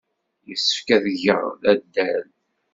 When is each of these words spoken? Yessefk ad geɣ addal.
Yessefk 0.47 0.87
ad 0.95 1.05
geɣ 1.23 1.43
addal. 1.71 2.25